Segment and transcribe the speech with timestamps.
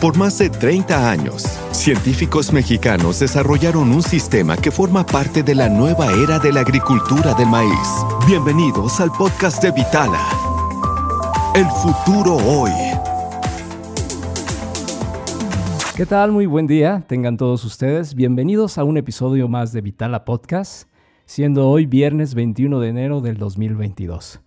[0.00, 1.42] Por más de 30 años,
[1.72, 7.32] científicos mexicanos desarrollaron un sistema que forma parte de la nueva era de la agricultura
[7.32, 8.04] del maíz.
[8.26, 10.20] Bienvenidos al podcast de Vitala.
[11.54, 12.70] El futuro hoy.
[15.96, 16.30] ¿Qué tal?
[16.30, 18.14] Muy buen día, tengan todos ustedes.
[18.14, 20.90] Bienvenidos a un episodio más de Vitala Podcast,
[21.24, 24.40] siendo hoy viernes 21 de enero del 2022.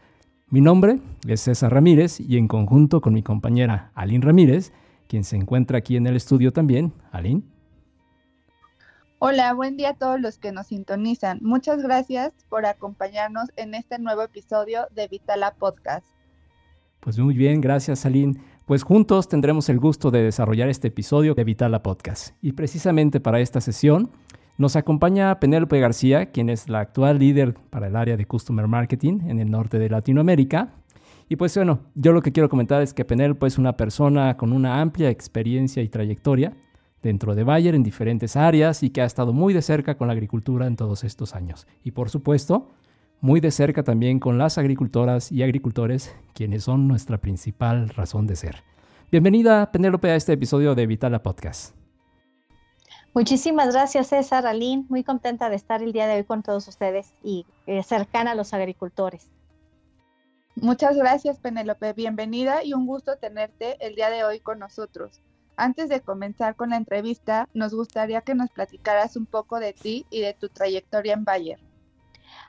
[0.51, 4.71] Mi nombre es César Ramírez y en conjunto con mi compañera Aline Ramírez,
[5.09, 6.93] quien se encuentra aquí en el estudio también.
[7.11, 7.41] Aline.
[9.17, 11.39] Hola, buen día a todos los que nos sintonizan.
[11.41, 16.05] Muchas gracias por acompañarnos en este nuevo episodio de Vitala Podcast.
[16.99, 18.39] Pues muy bien, gracias Aline.
[18.65, 22.35] Pues juntos tendremos el gusto de desarrollar este episodio de Vitala Podcast.
[22.41, 24.11] Y precisamente para esta sesión
[24.59, 29.21] nos acompaña Penélope García, quien es la actual líder para el área de Customer Marketing
[29.27, 30.69] en el norte de Latinoamérica
[31.29, 34.51] y pues bueno, yo lo que quiero comentar es que Penélope es una persona con
[34.51, 36.57] una amplia experiencia y trayectoria
[37.03, 40.13] dentro de Bayer en diferentes áreas y que ha estado muy de cerca con la
[40.13, 41.67] agricultura en todos estos años.
[41.83, 42.69] Y por supuesto,
[43.21, 48.35] muy de cerca también con las agricultoras y agricultores, quienes son nuestra principal razón de
[48.35, 48.63] ser.
[49.11, 51.75] Bienvenida, Penélope, a este episodio de Vitala Podcast.
[53.13, 54.85] Muchísimas gracias, César, Aline.
[54.89, 58.35] Muy contenta de estar el día de hoy con todos ustedes y eh, cercana a
[58.35, 59.29] los agricultores.
[60.55, 61.93] Muchas gracias, Penélope.
[61.93, 65.21] Bienvenida y un gusto tenerte el día de hoy con nosotros.
[65.55, 70.05] Antes de comenzar con la entrevista, nos gustaría que nos platicaras un poco de ti
[70.09, 71.59] y de tu trayectoria en Bayer.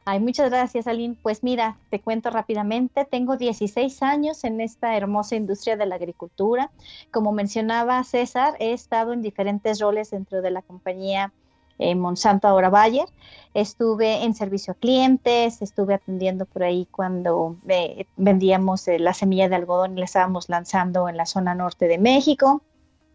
[0.05, 1.17] Ay, muchas gracias, Aline.
[1.23, 3.05] Pues mira, te cuento rápidamente.
[3.05, 6.71] Tengo 16 años en esta hermosa industria de la agricultura.
[7.11, 11.33] Como mencionaba César, he estado en diferentes roles dentro de la compañía
[11.81, 13.06] en Monsanto, ahora Bayer.
[13.53, 19.48] Estuve en servicio a clientes, estuve atendiendo por ahí cuando eh, vendíamos eh, la semilla
[19.48, 22.62] de algodón y la estábamos lanzando en la zona norte de México.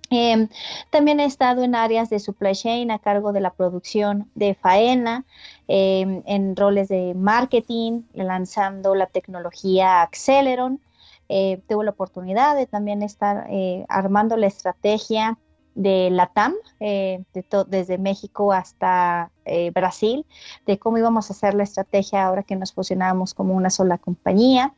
[0.10, 0.50] Em,
[0.90, 5.26] también he estado en áreas de supply chain a cargo de la producción de faena,
[5.68, 10.82] em, en roles de marketing, lanzando la tecnología Acceleron.
[11.30, 13.48] Eh, tuve la oportunidad de también estar
[13.88, 15.40] armando la estrategia
[15.76, 17.24] de la TAM, eh,
[17.68, 20.26] desde México hasta eh, Brasil,
[20.66, 24.74] de cómo íbamos a hacer la estrategia ahora que nos fusionábamos como una sola compañía.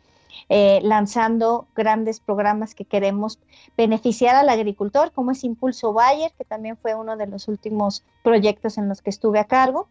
[0.50, 3.40] Eh, lanzando grandes programas que queremos
[3.76, 8.78] beneficiar al agricultor, como es Impulso Bayer, que también fue uno de los últimos proyectos
[8.78, 9.88] en los que estuve a cargo.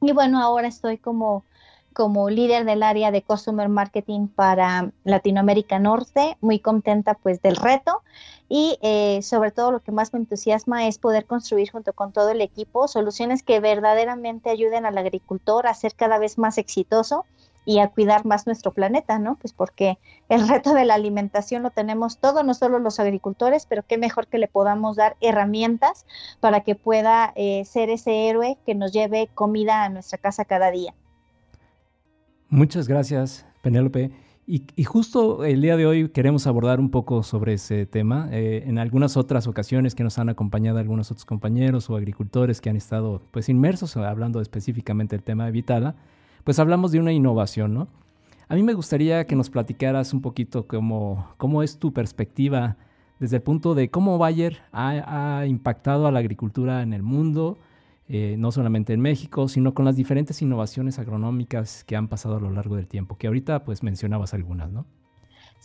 [0.00, 1.44] Y bueno, ahora estoy como
[1.94, 8.02] como líder del área de Customer Marketing para Latinoamérica Norte, muy contenta pues del reto
[8.48, 12.30] y eh, sobre todo lo que más me entusiasma es poder construir junto con todo
[12.30, 17.24] el equipo soluciones que verdaderamente ayuden al agricultor a ser cada vez más exitoso
[17.64, 19.36] y a cuidar más nuestro planeta, ¿no?
[19.36, 23.84] Pues porque el reto de la alimentación lo tenemos todos, no solo los agricultores, pero
[23.86, 26.04] qué mejor que le podamos dar herramientas
[26.40, 30.70] para que pueda eh, ser ese héroe que nos lleve comida a nuestra casa cada
[30.70, 30.94] día.
[32.54, 34.12] Muchas gracias, Penélope.
[34.46, 38.28] Y, justo el día de hoy queremos abordar un poco sobre ese tema.
[38.30, 42.70] Eh, en algunas otras ocasiones que nos han acompañado algunos otros compañeros o agricultores que
[42.70, 45.96] han estado pues inmersos hablando específicamente del tema de Vitala,
[46.44, 47.88] pues hablamos de una innovación, ¿no?
[48.46, 52.76] A mí me gustaría que nos platicaras un poquito cómo, cómo es tu perspectiva
[53.18, 57.58] desde el punto de cómo Bayer ha impactado a la agricultura en el mundo,
[58.08, 62.40] eh, no solamente en México, sino con las diferentes innovaciones agronómicas que han pasado a
[62.40, 64.86] lo largo del tiempo, que ahorita pues mencionabas algunas, ¿no?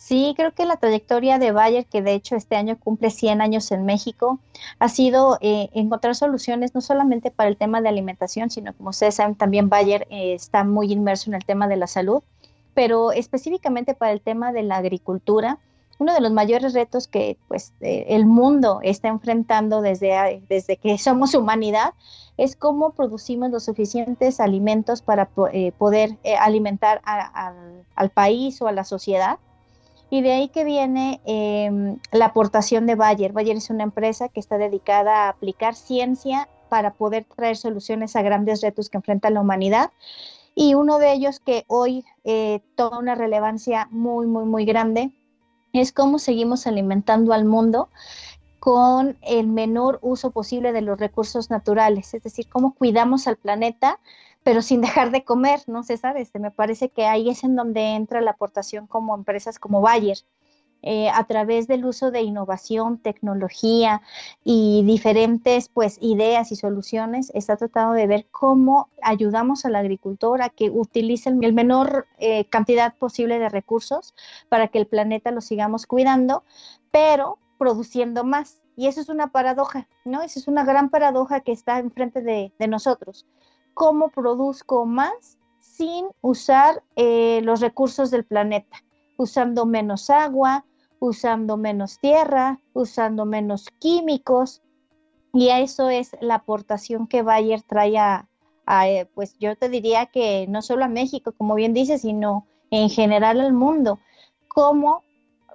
[0.00, 3.70] Sí, creo que la trayectoria de Bayer, que de hecho este año cumple 100 años
[3.70, 4.40] en México,
[4.78, 9.16] ha sido eh, encontrar soluciones no solamente para el tema de alimentación, sino como ustedes
[9.16, 12.22] saben, también Bayer eh, está muy inmerso en el tema de la salud,
[12.72, 15.58] pero específicamente para el tema de la agricultura,
[16.00, 21.34] uno de los mayores retos que pues, el mundo está enfrentando desde, desde que somos
[21.34, 21.92] humanidad
[22.38, 28.72] es cómo producimos los suficientes alimentos para eh, poder eh, alimentar al país o a
[28.72, 29.38] la sociedad.
[30.08, 33.32] Y de ahí que viene em, la aportación de Bayer.
[33.32, 38.22] Bayer es una empresa que está dedicada a aplicar ciencia para poder traer soluciones a
[38.22, 39.90] grandes retos que enfrenta la humanidad.
[40.54, 45.12] Y uno de ellos que hoy eh, toma una relevancia muy, muy, muy grande
[45.78, 47.88] es cómo seguimos alimentando al mundo
[48.58, 53.98] con el menor uso posible de los recursos naturales, es decir, cómo cuidamos al planeta,
[54.42, 56.16] pero sin dejar de comer, ¿no, César?
[56.16, 60.18] Este, me parece que ahí es en donde entra la aportación como empresas como Bayer.
[60.82, 64.00] Eh, a través del uso de innovación, tecnología
[64.44, 70.48] y diferentes pues ideas y soluciones, está tratando de ver cómo ayudamos al agricultor a
[70.48, 74.14] que utilice el menor eh, cantidad posible de recursos
[74.48, 76.44] para que el planeta lo sigamos cuidando,
[76.90, 78.62] pero produciendo más.
[78.74, 80.22] Y eso es una paradoja, ¿no?
[80.22, 83.26] Esa es una gran paradoja que está enfrente de, nosotros.
[83.74, 88.82] ¿Cómo produzco más sin usar eh, los recursos del planeta?
[89.18, 90.64] Usando menos agua,
[91.00, 94.62] usando menos tierra, usando menos químicos.
[95.32, 98.28] Y a eso es la aportación que Bayer trae a,
[98.86, 102.90] eh, pues yo te diría que no solo a México, como bien dices, sino en
[102.90, 103.98] general al mundo.
[104.46, 105.02] ¿Cómo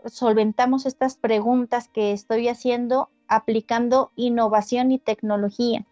[0.06, 5.86] solventamos estas preguntas que estoy haciendo aplicando innovación y tecnología?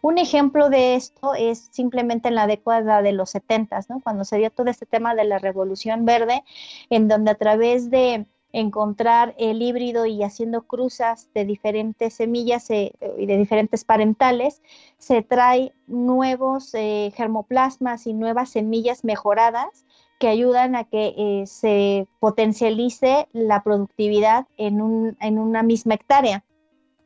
[0.00, 4.00] Un ejemplo de esto es simplemente en la década de los 70, ¿no?
[4.00, 6.44] cuando se dio todo este tema de la revolución verde,
[6.88, 12.92] en donde a través de encontrar el híbrido y haciendo cruzas de diferentes semillas eh,
[13.18, 14.62] y de diferentes parentales,
[14.98, 19.84] se trae nuevos eh, germoplasmas y nuevas semillas mejoradas
[20.18, 26.44] que ayudan a que eh, se potencialice la productividad en, un, en, una misma hectárea.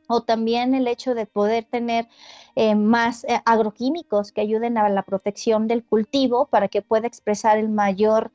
[0.07, 2.07] O también el hecho de poder tener
[2.75, 8.31] más agroquímicos que ayuden a la protección del cultivo para que pueda expresar el mayor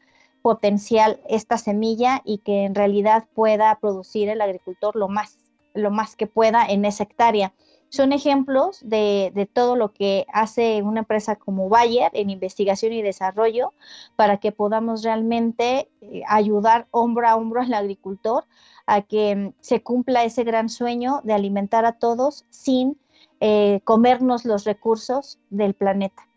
[0.48, 5.36] potencial esta semilla y que en realidad pueda producir el agricultor lo más,
[5.74, 7.52] lo más que pueda en esa hectárea.
[7.90, 13.02] Son ejemplos de, de, todo lo que hace una empresa como Bayer en investigación y
[13.02, 13.74] desarrollo
[14.16, 18.46] para que podamos realmente eh, ayudar hombro a hombro al agricultor
[18.86, 22.96] a que mm, se cumpla ese gran sueño de alimentar a todos sin
[23.40, 26.27] eh, comernos los recursos del planeta.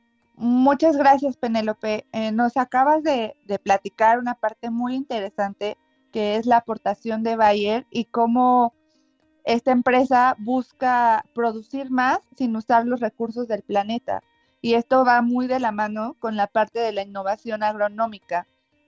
[0.44, 2.08] Muchas gracias, Penélope.
[2.14, 5.78] Eh, nos acabas de, platicar una parte muy interesante
[6.12, 8.74] que es la aportación de Bayer y cómo
[9.44, 14.24] esta empresa busca producir más sin usar los recursos del planeta.
[14.62, 18.48] Y esto va muy de la mano con la parte de la innovación agronómica.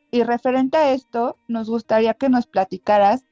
[0.10, 3.26] Y referente a esto, nos gustaría que nos platicaras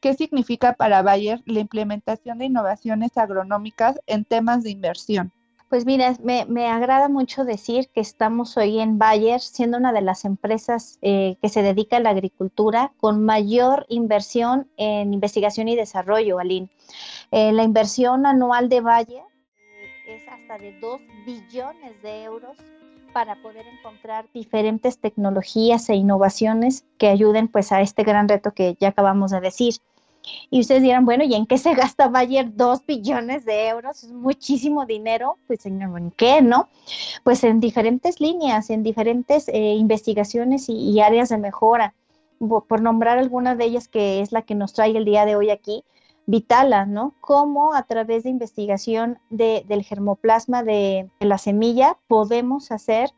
[0.00, 5.32] qué significa para Bayer la implementación de innovaciones agronómicas en temas de inversión.
[5.68, 10.24] Pues mira, me, agrada mucho decir que estamos hoy en Bayer, siendo una de las
[10.24, 16.38] empresas eh, que se dedica a la agricultura con mayor inversión en investigación y desarrollo,
[16.38, 16.70] Aline.
[17.32, 19.22] Eh, la inversión anual de Bayer
[19.58, 22.56] eh, es hasta de 2 billones de euros
[23.12, 28.74] para poder encontrar diferentes tecnologías e innovaciones que ayuden pues a este gran reto que
[28.80, 29.74] ya acabamos de decir.
[30.50, 34.04] Y ustedes dirán, bueno, ¿y en qué se gasta Bayer dos billones de euros?
[34.04, 35.38] Es muchísimo dinero.
[35.46, 36.68] Pues, señor, ¿en qué, no?
[37.24, 41.94] Pues en diferentes líneas, en diferentes eh, investigaciones y, áreas de mejora.
[42.38, 45.50] Por, nombrar alguna de ellas, que es la que nos trae el día de hoy
[45.50, 45.84] aquí,
[46.26, 47.14] Vitala, ¿no?
[47.20, 53.10] Cómo a través de investigación del germoplasma de la semilla podemos hacer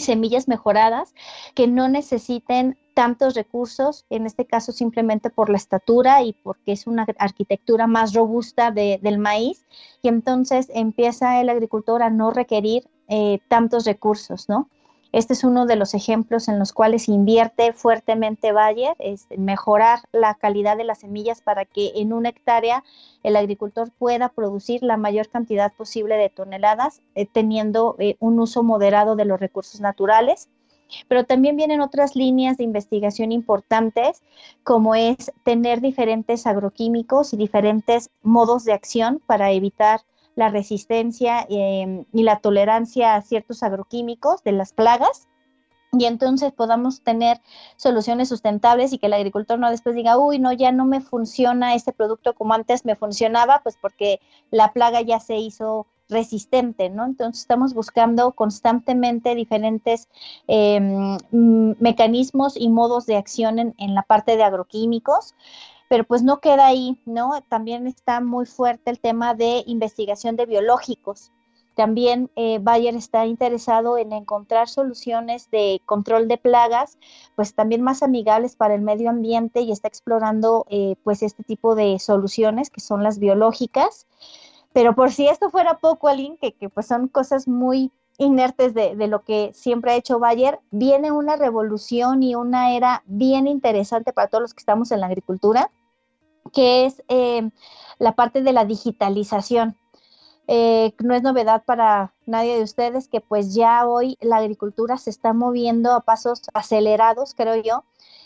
[0.00, 1.14] semillas mejoradas
[1.54, 6.86] que no necesiten tantos recursos, en este caso simplemente por la estatura y porque es
[6.86, 9.64] una arquitectura más robusta del maíz,
[10.02, 14.68] y entonces empieza el agricultor a no requerir eh, tantos recursos, ¿no?
[15.12, 20.34] Este es uno de los ejemplos en los cuales invierte fuertemente Bayer, es mejorar la
[20.34, 22.84] calidad de las semillas para que en una hectárea
[23.24, 28.62] el agricultor pueda producir la mayor cantidad posible de toneladas, eh, teniendo eh, un uso
[28.62, 30.48] moderado de los recursos naturales.
[31.08, 34.22] Pero también vienen otras líneas de investigación importantes,
[34.64, 40.00] como es tener diferentes agroquímicos y diferentes modos de acción para evitar
[40.36, 45.28] la resistencia em, y la tolerancia a ciertos agroquímicos de las plagas
[45.92, 47.40] y entonces podamos tener
[47.76, 51.74] soluciones sustentables y que el agricultor no después diga, uy, no, ya no me funciona
[51.74, 54.20] este producto como antes me funcionaba, pues porque
[54.50, 57.04] la plaga ya se hizo resistente, ¿no?
[57.04, 60.08] Entonces estamos buscando constantemente diferentes
[60.46, 65.34] em, mecanismos y modos de acción en, en la parte de agroquímicos
[65.90, 67.32] pero pues no queda ahí, ¿no?
[67.48, 71.32] También está muy fuerte el tema de investigación de biológicos.
[71.74, 76.96] También eh, Bayer está interesado en encontrar soluciones de control de plagas,
[77.34, 81.74] pues también más amigables para el medio ambiente y está explorando eh, pues este tipo
[81.74, 84.06] de soluciones que son las biológicas.
[84.72, 88.94] Pero por si esto fuera poco, Aline, que, que pues son cosas muy inertes de,
[88.94, 94.12] de, lo que siempre ha hecho Bayer, viene una revolución y una era bien interesante
[94.12, 95.70] para todos los que estamos en la agricultura,
[96.52, 97.50] que es eh,
[97.98, 99.76] la parte de la digitalización.
[100.46, 105.10] Eh, no es novedad para nadie de ustedes que pues ya hoy la agricultura se
[105.10, 107.84] está moviendo a pasos acelerados, creo yo,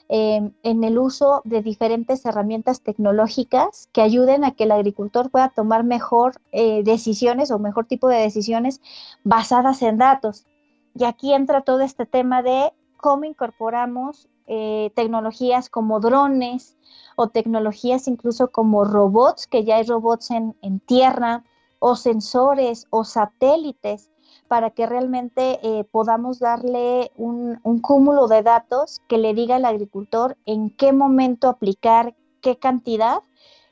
[0.09, 5.51] eh, en el uso de diferentes herramientas tecnológicas que ayuden a que el agricultor pueda
[5.51, 8.81] tomar mejor decisiones o mejor tipo de decisiones
[9.23, 10.47] basadas en datos.
[10.95, 16.77] Y aquí entra todo este tema de cómo incorporamos eh, tecnologías como drones
[17.17, 21.45] o tecnologías incluso como robots, que ya hay robots en, tierra,
[21.79, 24.11] o sensores o satélites,
[24.49, 30.37] para que realmente eh, podamos darle un, cúmulo de datos que le diga al agricultor
[30.47, 33.23] en qué momento aplicar qué cantidad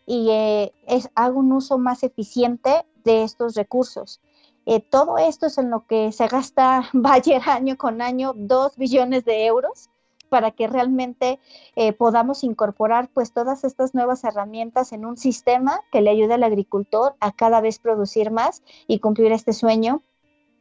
[0.06, 4.20] y eh, es, haga un uso más eficiente de estos recursos.
[4.64, 9.24] Eh, todo esto es en lo que se gasta Bayer año con año, dos billones
[9.24, 9.90] de euros
[10.32, 11.38] para que realmente
[11.76, 16.42] eh, podamos incorporar pues todas estas nuevas herramientas en un sistema que le ayude al
[16.42, 20.00] agricultor a cada vez producir más y cumplir este sueño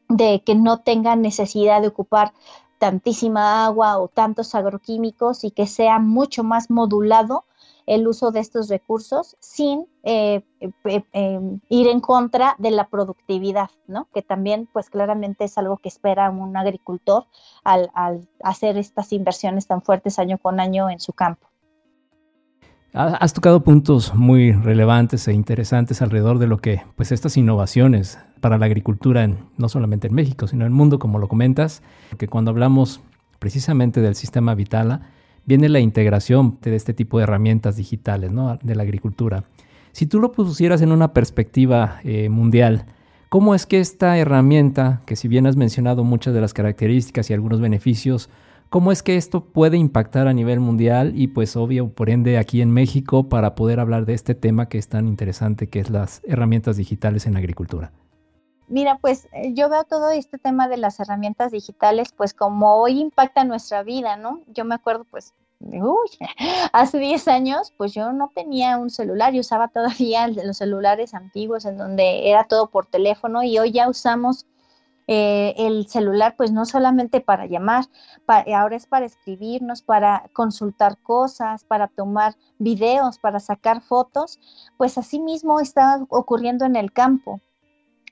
[0.10, 2.34] de que no tenga necesidad de ocupar
[2.80, 7.46] tantísima agua o tantos agroquímicos y que sea mucho más modulado
[7.92, 13.70] el uso de estos recursos sin eh, eh, em, ir en contra de la productividad,
[13.86, 14.08] ¿no?
[14.14, 17.26] Que también, pues claramente es algo que espera un agricultor
[17.66, 17.92] al,
[18.44, 21.48] hacer estas inversiones tan fuertes año con año en su campo.
[22.94, 28.58] Has tocado puntos muy relevantes e interesantes alrededor de lo que, pues, estas innovaciones para
[28.58, 31.84] la agricultura, no solamente en México, sino en el mundo, como lo comentas,
[32.18, 33.02] que cuando hablamos
[33.40, 35.02] precisamente del sistema Vitala,
[35.46, 38.58] viene la integración de este tipo de herramientas digitales ¿no?
[38.62, 39.44] de la agricultura.
[39.92, 42.86] Si tú lo pusieras en una perspectiva eh, mundial,
[43.30, 47.34] ¿cómo es que esta herramienta, que si bien has mencionado muchas de las características y
[47.34, 48.30] algunos beneficios,
[48.70, 52.62] cómo es que esto puede impactar a nivel mundial y pues obvio, por ende, aquí
[52.62, 56.22] en México para poder hablar de este tema que es tan interesante, que es las
[56.26, 57.92] herramientas digitales en la agricultura?
[58.72, 63.02] Mira, pues eh, yo veo todo este tema de las herramientas digitales, pues como hoy
[63.02, 64.40] impacta nuestra vida, ¿no?
[64.48, 66.10] Yo me acuerdo, pues, uy,
[66.72, 71.66] hace 10 años, pues yo no tenía un celular, yo usaba todavía los celulares antiguos
[71.66, 74.48] en donde era todo por teléfono y hoy ya usamos
[75.08, 77.88] eh, el celular, pues no solamente para llamar,
[78.56, 84.40] ahora es para escribirnos, para consultar cosas, para tomar videos, para sacar fotos,
[84.78, 87.42] pues así mismo está ocurriendo en el campo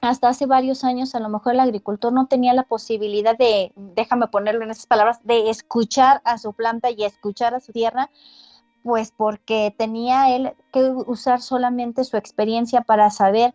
[0.01, 4.27] hasta hace varios años a lo mejor el agricultor no tenía la posibilidad de, déjame
[4.27, 8.09] ponerlo en esas palabras, de escuchar a su planta y escuchar a su tierra,
[8.83, 13.53] pues porque tenía él que usar solamente su experiencia para saber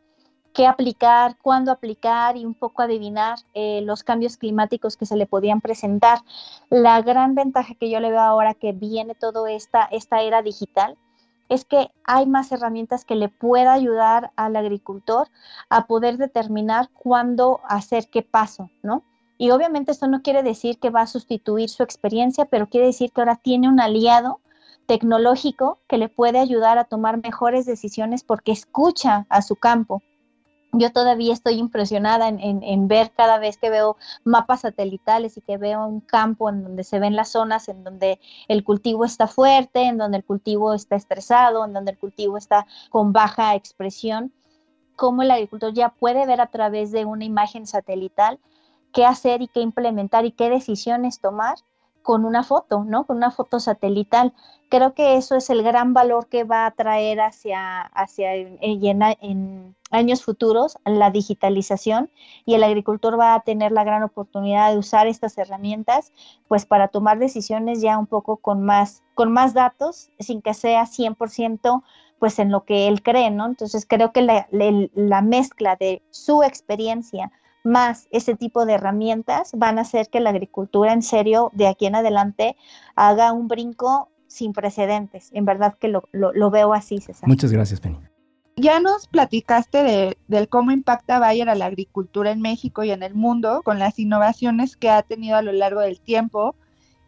[0.53, 5.27] qué aplicar, cuándo aplicar y un poco adivinar eh, los cambios climáticos que se le
[5.27, 6.21] podían presentar.
[6.69, 10.97] La gran ventaja que yo le veo ahora que viene toda esta, esta era digital
[11.49, 15.29] es que hay más herramientas que le pueda ayudar al agricultor
[15.69, 19.03] a poder determinar cuándo hacer qué paso, ¿no?
[19.37, 23.13] Y obviamente esto no quiere decir que va a sustituir su experiencia, pero quiere decir
[23.13, 24.41] que ahora tiene un aliado
[24.87, 30.03] tecnológico que le puede ayudar a tomar mejores decisiones porque escucha a su campo
[30.79, 35.87] yo todavía estoy impresionada en, ver cada vez que veo mapas satelitales y que veo
[35.87, 39.99] un campo en donde se ven las zonas en donde el cultivo está fuerte, en
[39.99, 44.33] donde el cultivo está estresado, en donde el cultivo está con baja expresión,
[44.97, 48.39] cómo el agricultor ya puede ver a través de una imagen satelital
[48.93, 51.57] qué hacer y qué implementar y qué decisiones tomar
[52.05, 53.05] con una foto, ¿no?
[53.05, 54.35] Con una foto satelital.
[54.69, 60.23] Creo que eso es el gran valor que va a traer hacia, hacia en, años
[60.23, 62.11] futuros la digitalización
[62.45, 66.13] y el agricultor va a tener la gran oportunidad de usar estas herramientas
[66.47, 70.85] pues para tomar decisiones ya un poco con más, con más datos sin que sea
[70.85, 71.83] 100%
[72.19, 73.47] pues en lo que él cree, ¿no?
[73.47, 77.33] Entonces creo que la, la mezcla de su experiencia
[77.65, 81.87] más ese tipo de herramientas van a hacer que la agricultura en serio de aquí
[81.87, 82.57] en adelante
[82.95, 85.31] haga un brinco sin precedentes.
[85.33, 87.29] En verdad que lo, veo así, César.
[87.29, 87.99] Muchas gracias, Penny.
[88.57, 93.03] Ya nos platicaste de, del cómo impacta Bayer a la agricultura en México y en
[93.03, 96.55] el mundo con las innovaciones que ha tenido a lo largo del tiempo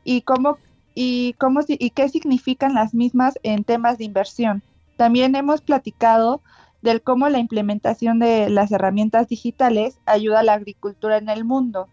[0.03, 0.59] y cómo
[0.95, 4.63] y cómo y qué significan las mismas en temas de inversión.
[4.97, 6.41] También hemos platicado
[6.87, 11.88] del cómo la implementación de las herramientas digitales ayuda a la agricultura en el mundo.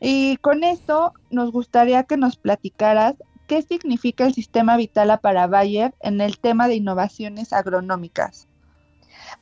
[0.00, 3.16] Y con esto nos gustaría que nos platicaras
[3.46, 8.48] qué significa el sistema Vitala para Bayer en el tema de innovaciones agronómicas.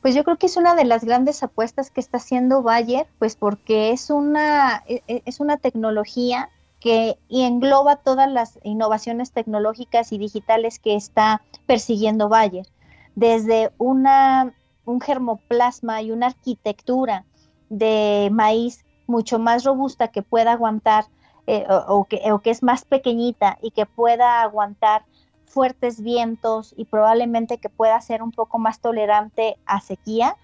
[0.01, 3.37] Pues yo creo que es una de las grandes apuestas que está haciendo Bayer, pues
[3.37, 6.49] porque es una, e, e, es una tecnología
[6.81, 12.67] que engloba todas las innovaciones tecnológicas y digitales que está persiguiendo Bayer,
[13.15, 14.53] desde una
[14.85, 17.25] un germoplasma y una arquitectura
[17.69, 21.05] de maíz mucho más robusta que pueda aguantar
[21.47, 25.03] eh, o, que, o que es más pequeñita y que pueda aguantar
[25.45, 30.35] fuertes vientos y probablemente que pueda ser un poco más tolerante a sequía,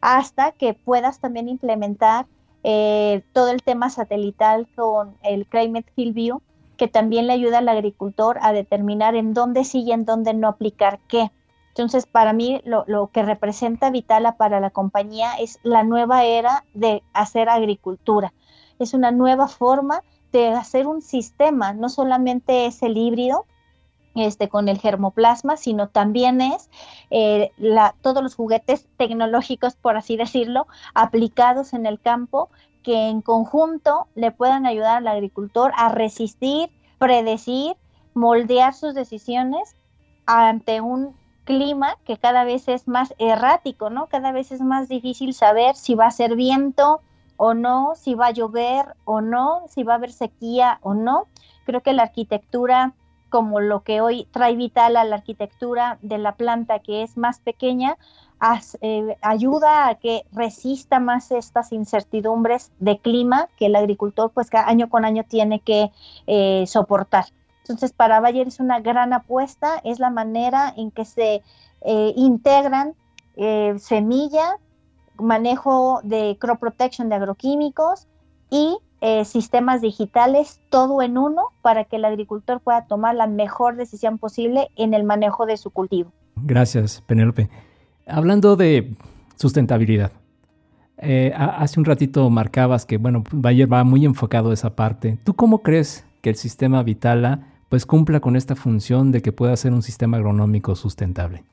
[0.00, 2.26] hasta que puedas también implementar
[2.64, 6.42] eh, todo el tema satelital con el Climate Hill View
[6.78, 10.48] que también le ayuda al agricultor a determinar en dónde sí y en dónde no
[10.48, 11.30] aplicar qué.
[11.78, 17.04] Entonces, para mí, lo, que representa Vitala para la compañía es la nueva era de
[17.12, 18.32] hacer agricultura.
[18.80, 23.46] Es una nueva forma de hacer un sistema, no solamente es el híbrido,
[24.16, 26.68] este, con el germoplasma, sino también es
[27.10, 32.50] eh, la, todos los juguetes tecnológicos, por así decirlo, aplicados en el campo
[32.82, 37.76] que en conjunto le puedan ayudar al agricultor a resistir, predecir,
[38.14, 39.76] moldear sus decisiones
[40.26, 41.14] ante un
[41.48, 44.08] clima que cada vez es más errático, ¿no?
[44.08, 47.00] Cada vez es más difícil saber si va a ser viento
[47.38, 51.26] o no, si va a llover o no, si va a haber sequía o no.
[51.64, 52.92] Creo que la arquitectura
[53.30, 57.40] como lo que hoy trae vital a la arquitectura de la planta que es más
[57.40, 57.96] pequeña,
[58.82, 64.90] eh, ayuda a que resista más estas incertidumbres de clima que el agricultor pues año
[64.90, 65.92] con año tiene que
[66.26, 67.24] eh, soportar.
[67.68, 71.42] Entonces para Bayer es una gran apuesta, es la manera en que se
[71.82, 72.94] eh, integran
[73.78, 74.56] semilla,
[75.16, 78.08] manejo de crop protection de agroquímicos
[78.50, 83.76] y eh, sistemas digitales, todo en uno, para que el agricultor pueda tomar la mejor
[83.76, 86.10] decisión posible en el manejo de su cultivo.
[86.34, 87.48] Gracias, Penélope.
[88.08, 88.96] Hablando de
[89.36, 90.10] sustentabilidad,
[90.96, 95.16] eh, hace un ratito marcabas que, bueno, Bayer va muy enfocado a esa parte.
[95.22, 99.56] ¿Tú cómo crees que el sistema Vitala pues cumpla con esta función de que pueda
[99.56, 101.44] ser un sistema agronómico sustentable?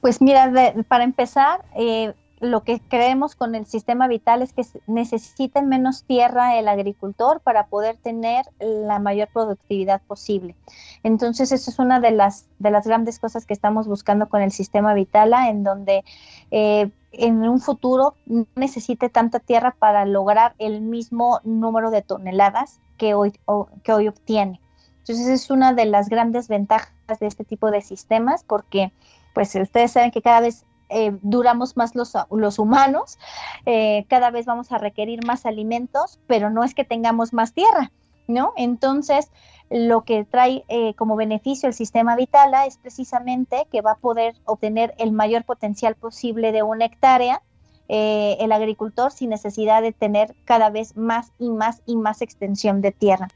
[0.00, 0.52] Pues mira,
[0.88, 2.12] para empezar, eh,
[2.42, 7.66] lo que creemos con el sistema vital es que necesita menos tierra el agricultor para
[7.66, 10.56] poder tener la mayor productividad posible.
[11.04, 14.50] Entonces, eso es una de las, de las grandes cosas que estamos buscando con el
[14.50, 16.04] sistema Vitala, en donde
[16.50, 22.80] eh, en un futuro no necesite tanta tierra para lograr el mismo número de toneladas
[22.98, 23.32] que hoy,
[23.84, 24.60] que hoy obtiene.
[25.02, 28.92] Entonces, es una de las grandes ventajas de este tipo de sistemas porque
[29.34, 33.18] pues ustedes saben que cada vez eh, duramos más los, los humanos,
[33.66, 37.90] eh, cada vez vamos a requerir más alimentos, pero no es que tengamos más tierra,
[38.28, 38.52] ¿no?
[38.56, 39.30] Entonces,
[39.70, 44.34] lo que trae eh, como beneficio el sistema Vitala es precisamente que va a poder
[44.44, 47.42] obtener el mayor potencial posible de una hectárea
[47.94, 52.80] eh, el agricultor sin necesidad de tener cada vez más y más y más extensión
[52.80, 53.28] de tierra.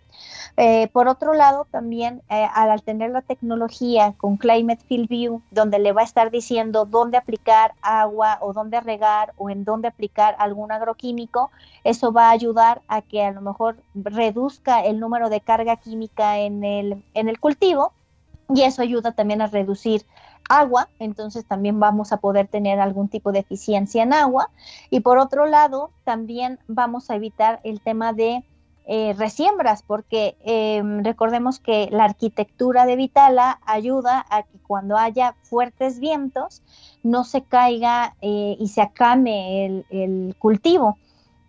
[0.57, 5.79] Eh, por otro lado, también eh, al tener la tecnología con Climate Field View, donde
[5.79, 10.35] le va a estar diciendo dónde aplicar agua o dónde regar o en dónde aplicar
[10.39, 11.51] algún agroquímico,
[11.85, 16.39] eso va a ayudar a que a lo mejor reduzca el número de carga química
[16.39, 17.93] en el, en el cultivo
[18.55, 20.07] y eso ayuda también a reducir
[20.49, 24.51] agua, entonces también vamos a poder tener algún tipo de eficiencia en agua.
[24.91, 28.45] Y por otro lado, también vamos a evitar el tema de
[28.89, 35.35] eh, resiembras, porque em, recordemos que la arquitectura de Vitala ayuda a que cuando haya
[35.43, 36.63] fuertes vientos
[37.03, 40.99] no se caiga eh, y se acame el, cultivo.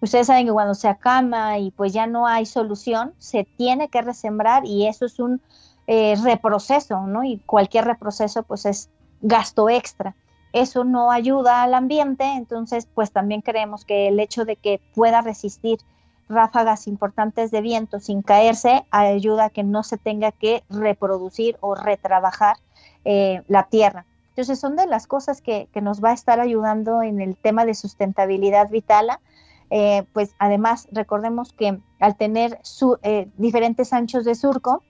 [0.01, 4.01] Ustedes saben que cuando se acama y pues ya no hay solución, se tiene que
[4.01, 5.39] resembrar y eso es un
[5.89, 7.23] eh, reproceso, ¿no?
[7.23, 8.89] Y cualquier reproceso pues es
[9.21, 10.17] gasto extra.
[10.51, 15.21] Eso no ayuda al ambiente, entonces pues también creemos que el hecho de que pueda
[15.21, 15.79] resistir
[16.27, 21.73] ráfagas importantes de viento sin caerse ayuda a que no se tenga que reproducir o
[21.73, 22.57] retrabajar
[23.05, 24.05] eh, la tierra.
[24.29, 27.73] Entonces son de las cosas que, nos va a estar ayudando en el tema de
[27.73, 29.21] sustentabilidad vitala.
[29.69, 32.97] Eh, pues además recordemos que al tener su,
[33.37, 34.83] diferentes anchos de surco,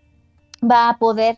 [0.64, 1.38] va a poder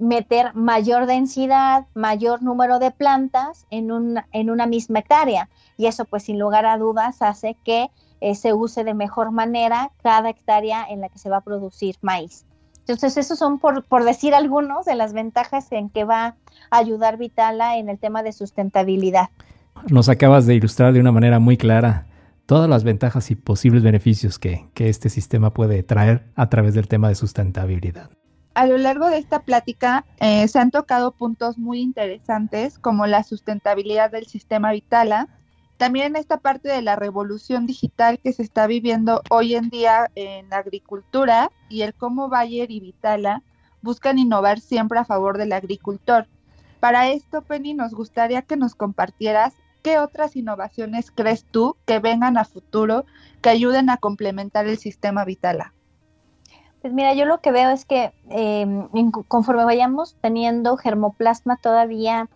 [0.00, 3.90] meter mayor densidad, mayor número de plantas en,
[4.32, 5.48] en una misma hectárea.
[5.76, 9.92] Y eso, pues sin lugar a dudas, hace que eh, se use de mejor manera
[10.02, 12.46] cada hectárea en la que se va a producir maíz.
[12.80, 16.36] Entonces, esos son, por, por decir algunos, de las ventajas en que va
[16.70, 19.28] a ayudar Vitala en el tema de sustentabilidad.
[19.88, 22.06] Nos acabas de ilustrar de una manera muy clara
[22.46, 26.88] todas las ventajas y posibles beneficios que, que este sistema puede traer a través del
[26.88, 28.10] tema de sustentabilidad
[28.60, 33.22] a lo largo de esta plática eh, se han tocado puntos muy interesantes como la
[33.22, 35.28] sustentabilidad del sistema Vitala,
[35.78, 40.52] también esta parte de la revolución digital que se está viviendo hoy en día en
[40.52, 43.42] agricultura y el cómo Bayer y Vitala
[43.80, 46.26] buscan innovar siempre a favor del agricultor.
[46.80, 52.36] Para esto, Penny, nos gustaría que nos compartieras qué otras innovaciones crees tú que vengan
[52.36, 53.06] a futuro
[53.40, 55.72] que ayuden a complementar el sistema Vitala.
[56.80, 58.88] Pues mira, yo lo que veo es que em,
[59.28, 62.28] conforme vayamos teniendo germoplasma todavía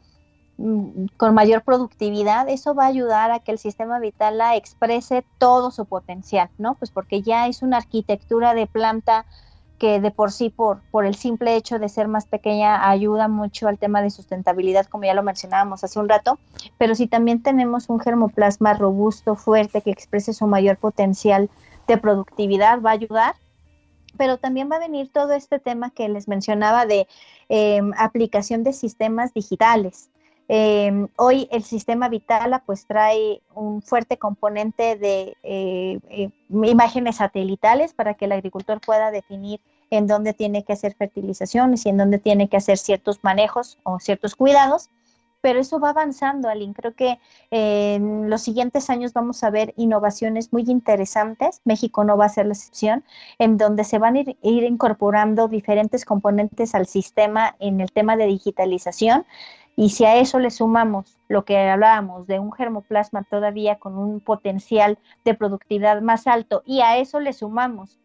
[0.59, 5.70] mm, con mayor productividad, eso va a ayudar a que el sistema vital exprese todo
[5.70, 6.74] su potencial, ¿no?
[6.74, 9.24] Pues porque ya es una arquitectura de planta
[9.78, 13.66] que de por sí, por, por el simple hecho de ser más pequeña, ayuda mucho
[13.66, 16.38] al tema de sustentabilidad, como ya lo mencionábamos hace un rato,
[16.78, 21.50] pero si también tenemos un germoplasma robusto, fuerte, que exprese su mayor potencial
[21.88, 23.35] de productividad, va a ayudar
[24.16, 27.07] pero también va a venir todo este tema que les mencionaba de
[27.48, 30.11] em, aplicación de sistemas digitales.
[30.46, 37.94] Em, hoy el sistema Vitala pues trae un fuerte componente de eh, eh, imágenes satelitales
[37.94, 42.18] para que el agricultor pueda definir en dónde tiene que hacer fertilizaciones y en dónde
[42.18, 44.90] tiene que hacer ciertos manejos o ciertos cuidados
[45.44, 46.72] pero eso va avanzando, Aline.
[46.72, 51.61] Creo que en los siguientes años vamos a ver innovaciones muy interesantes.
[51.66, 53.04] México no va a ser la excepción,
[53.38, 58.16] en donde se van a ir, ir incorporando diferentes componentes al sistema en el tema
[58.16, 59.26] de digitalización.
[59.76, 64.20] Y si a eso le sumamos lo que hablábamos de un germoplasma todavía con un
[64.20, 68.00] potencial de productividad más alto, y a eso le sumamos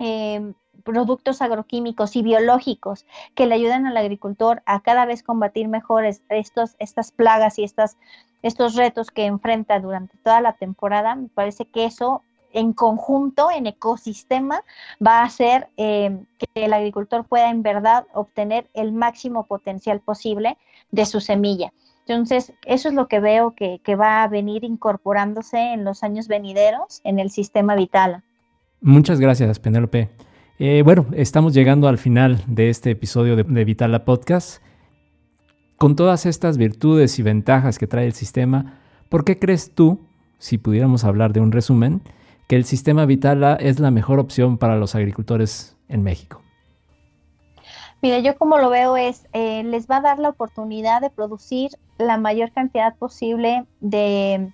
[0.00, 0.52] eh,
[0.88, 6.76] productos agroquímicos y biológicos que le ayuden al agricultor a cada vez combatir mejor estos,
[6.78, 7.98] estas plagas y estas,
[8.40, 12.22] estos retos que enfrenta durante toda la temporada, me parece que eso
[12.54, 14.62] en conjunto, en ecosistema,
[15.06, 20.56] va a hacer eh, que el agricultor pueda en verdad obtener el máximo potencial posible
[20.90, 21.70] de su semilla.
[22.06, 27.02] Entonces, eso es lo que veo que, va a venir incorporándose en los años venideros
[27.04, 28.24] en el sistema Vitala.
[28.80, 30.08] Muchas gracias, Penélope.
[30.60, 34.60] Eh, bueno, estamos llegando al final de este episodio de, Vitala Podcast.
[35.76, 40.00] Con todas estas virtudes y ventajas que trae el sistema, ¿por qué crees tú,
[40.38, 42.02] si pudiéramos hablar de un resumen,
[42.48, 46.42] que el sistema Vitala es la mejor opción para los agricultores en México?
[48.02, 51.70] Mira, yo como lo veo es, eh, les va a dar la oportunidad de producir
[51.98, 54.50] la mayor cantidad posible de,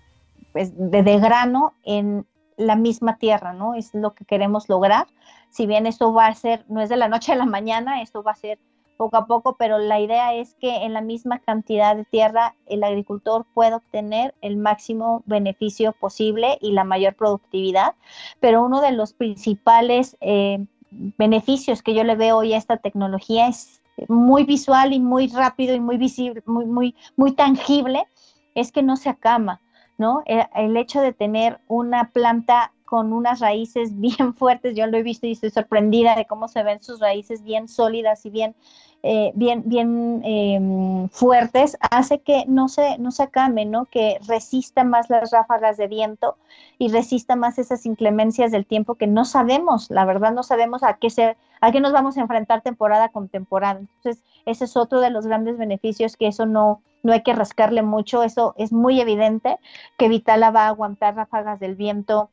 [0.52, 3.74] pues, de, grano en la misma tierra, ¿no?
[3.74, 5.06] Es lo que queremos lograr
[5.54, 8.24] si bien esto va a ser, no es de la noche a la mañana, esto
[8.24, 8.58] va a ser
[8.96, 12.82] poco a poco, pero la idea es que en la misma cantidad de tierra el
[12.82, 17.94] agricultor pueda obtener el máximo beneficio posible y la mayor productividad.
[18.40, 23.46] Pero uno de los principales eh, beneficios que yo le veo hoy a esta tecnología
[23.46, 28.08] es muy visual y muy rápido y muy visible, muy, muy, muy tangible,
[28.56, 29.60] es que no se acama,
[29.98, 30.22] ¿no?
[30.26, 35.02] El, el hecho de tener una planta con unas raíces bien fuertes, yo lo he
[35.02, 38.54] visto y estoy sorprendida de cómo se ven sus raíces bien sólidas y bien,
[39.02, 43.86] eh, bien, bien eh, fuertes, hace que no se, no se acame, ¿no?
[43.86, 46.36] que resista más las ráfagas de viento
[46.78, 50.94] y resista más esas inclemencias del tiempo que no sabemos, la verdad no sabemos a
[50.94, 53.80] qué, se, a qué nos vamos a enfrentar temporada con temporada.
[53.80, 57.82] Entonces, ese es otro de los grandes beneficios que eso no, no hay que rascarle
[57.82, 59.58] mucho, eso es muy evidente,
[59.96, 62.30] que Vitala va a aguantar ráfagas del viento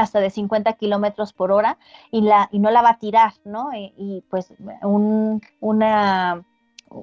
[0.00, 1.78] hasta de 50 kilómetros por hora
[2.10, 3.70] y, la, y no la va a tirar, ¿no?
[3.74, 4.52] Y, pues
[4.82, 6.44] un, una,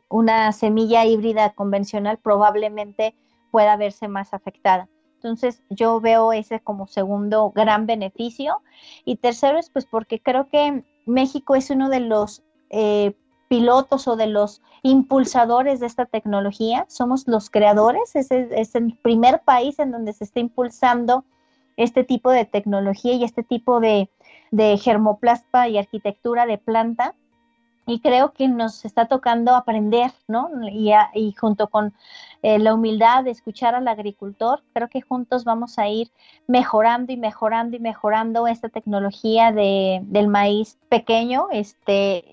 [0.09, 3.15] una semilla híbrida convencional probablemente
[3.51, 4.87] pueda verse más afectada.
[5.15, 8.61] Entonces yo veo ese como segundo gran beneficio.
[9.05, 13.13] Y tercero es pues porque creo que México es uno de los eh,
[13.47, 16.85] pilotos o de los impulsadores de esta tecnología.
[16.89, 21.23] Somos los creadores, es, es el primer país en donde se está impulsando
[21.83, 24.09] este tipo de tecnología y este tipo de,
[24.51, 27.15] de germoplasma y arquitectura de planta
[27.85, 30.49] y creo que nos está tocando aprender, ¿no?
[30.71, 31.93] Y, y junto con
[32.43, 36.11] eh, la humildad de escuchar al agricultor, creo que juntos vamos a ir
[36.47, 42.23] mejorando y mejorando y mejorando esta tecnología de, del maíz pequeño, este,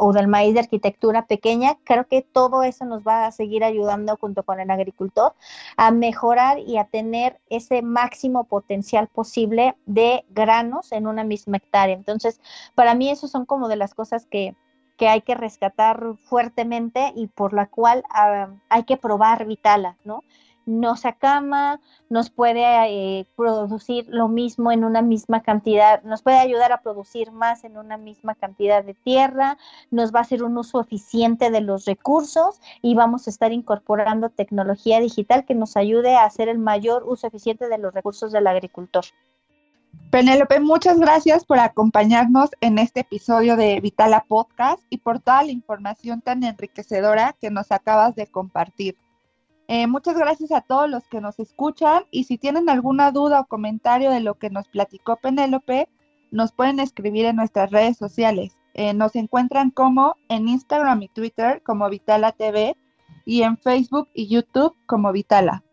[0.00, 1.76] o del maíz de arquitectura pequeña.
[1.84, 5.34] Creo que todo eso nos va a seguir ayudando junto con el agricultor
[5.76, 11.94] a mejorar y a tener ese máximo potencial posible de granos en una misma hectárea.
[11.94, 12.40] Entonces,
[12.74, 14.54] para mí eso son como de las cosas que
[14.98, 20.24] que hay que rescatar fuertemente y por la cual uh, hay que probar Vitala, ¿no?
[20.66, 21.80] No se acama,
[22.10, 27.32] nos puede eh, producir lo mismo en una misma cantidad, nos puede ayudar a producir
[27.32, 29.56] más en una misma cantidad de tierra,
[29.90, 34.28] nos va a hacer un uso eficiente de los recursos y vamos a estar incorporando
[34.28, 38.46] tecnología digital que nos ayude a hacer el mayor uso eficiente de los recursos del
[38.46, 39.04] agricultor.
[40.10, 45.52] Penélope, muchas gracias por acompañarnos en este episodio de Vitala Podcast y por toda la
[45.52, 48.96] información tan enriquecedora que nos acabas de compartir.
[49.68, 53.46] Eh, muchas gracias a todos los que nos escuchan y si tienen alguna duda o
[53.46, 55.90] comentario de lo que nos platicó Penélope,
[56.30, 58.56] nos pueden escribir en nuestras redes sociales.
[58.72, 62.76] Eh, nos encuentran como en Instagram y Twitter como Vitala TV
[63.26, 65.64] y en Facebook y YouTube como Vitala.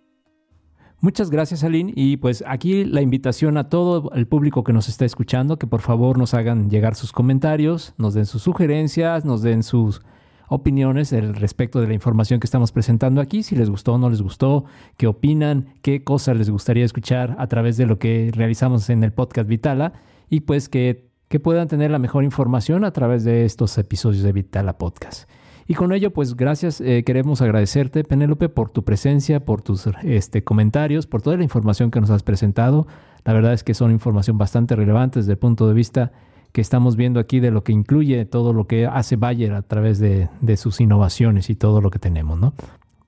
[1.05, 1.93] Muchas gracias, Aline.
[1.95, 5.81] Y pues aquí la invitación a todo el público que nos está escuchando, que por
[5.81, 10.01] favor nos hagan llegar sus comentarios, nos den sus sugerencias, nos den sus
[10.47, 14.09] opiniones al respecto de la información que estamos presentando aquí, si les gustó o no
[14.09, 14.65] les gustó,
[14.97, 19.13] qué opinan, qué cosas les gustaría escuchar a través de lo que realizamos en el
[19.13, 19.93] podcast Vitala
[20.27, 24.31] y pues que, que puedan tener la mejor información a través de estos episodios de
[24.31, 25.29] Vitala Podcast.
[25.67, 30.43] Y con ello, pues gracias, eh, queremos agradecerte, Penélope, por tu presencia, por tus este,
[30.43, 32.85] comentarios, por toda la información que nos has presentado.
[33.23, 36.11] La verdad es que son información bastante relevante desde el punto de vista
[36.51, 39.97] que estamos viendo aquí de lo que incluye todo lo que hace Bayer a través
[39.97, 42.53] de, de sus innovaciones y todo lo que tenemos, ¿no?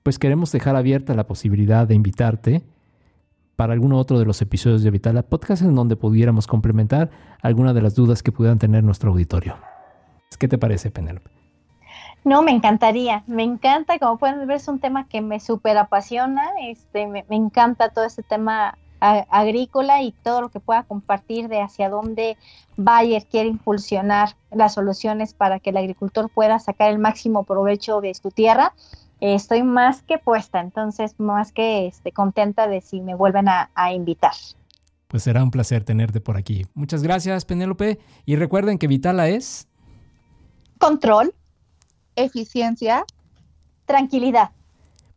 [0.02, 2.62] Pues queremos dejar abierta la posibilidad de invitarte
[3.54, 7.82] para alguno otro de los episodios de Vitala Podcast en donde pudiéramos complementar alguna de
[7.82, 9.56] las dudas que pudieran tener nuestro auditorio.
[10.38, 11.37] ¿Qué te parece, Penélope?
[12.24, 16.50] No, me encantaría, me encanta, como pueden ver, es un tema que me súper apasiona,
[16.62, 21.88] este, me, encanta todo este tema agrícola y todo lo que pueda compartir de hacia
[21.88, 22.36] dónde
[22.76, 28.12] Bayer quiere impulsionar las soluciones para que el agricultor pueda sacar el máximo provecho de
[28.14, 28.74] su tierra.
[29.20, 33.92] estoy más que puesta, entonces más que este, contenta de si me vuelven a, a
[33.92, 34.34] invitar.
[35.06, 36.66] Pues será un placer tenerte por aquí.
[36.74, 37.98] Muchas gracias, Penélope.
[38.26, 39.68] Y recuerden que Vitala es...
[40.78, 41.32] Control
[42.24, 43.04] eficiencia,
[43.86, 44.50] tranquilidad.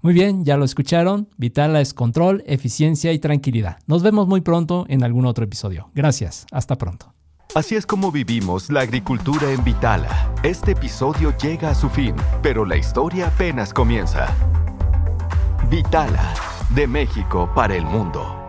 [0.01, 1.29] Muy bien, ya lo escucharon.
[1.37, 3.77] Vitala es control, eficiencia y tranquilidad.
[3.85, 5.89] Nos vemos muy pronto en algún otro episodio.
[5.93, 7.13] Gracias, hasta pronto.
[7.53, 10.33] Así es como vivimos la agricultura en Vitala.
[10.41, 14.33] Este episodio llega a su fin, pero la historia apenas comienza.
[15.69, 16.33] Vitala,
[16.73, 18.40] de México para el mundo.